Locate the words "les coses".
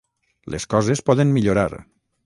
0.53-1.05